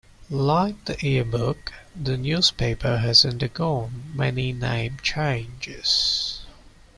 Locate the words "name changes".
4.51-6.39